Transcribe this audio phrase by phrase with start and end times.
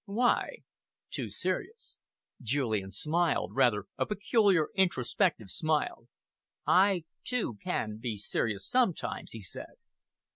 [0.07, 0.63] "Why?"
[1.11, 1.99] "Too serious."
[2.41, 6.07] Julian smiled rather a peculiar, introspective smile.
[6.65, 9.75] "I, too, can, be serious sometimes," he said.